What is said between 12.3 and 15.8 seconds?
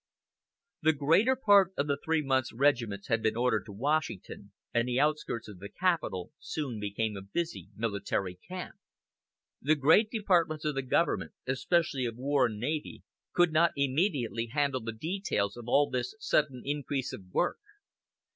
and Navy, could not immediately handle the details of